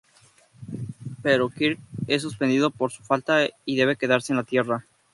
Pero 1.21 1.51
Kirk 1.51 1.79
es 2.07 2.23
suspendido 2.23 2.71
por 2.71 2.91
su 2.91 3.03
falta 3.03 3.47
y 3.65 3.75
debe 3.75 3.97
quedarse 3.97 4.33
en 4.33 4.37
la 4.37 4.43
Tierra. 4.43 4.83